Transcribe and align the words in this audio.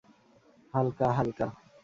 হালকা, 0.73 1.07
হালকা। 1.17 1.47